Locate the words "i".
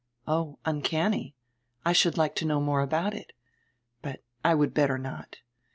1.85-1.93, 4.43-4.55